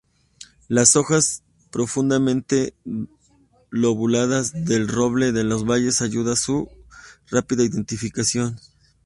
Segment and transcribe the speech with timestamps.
[0.67, 2.73] Las hojas profundamente
[3.69, 6.71] lobuladas del roble de los valles ayuda a su
[7.29, 8.59] rápida identificación.